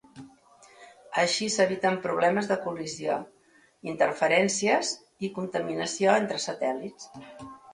[1.23, 3.19] Així s'eviten problemes de col·lisió,
[3.93, 4.95] interferències
[5.29, 7.13] i contaminació entre satèl·lits.